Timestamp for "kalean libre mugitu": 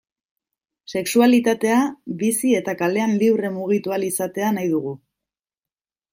2.81-3.95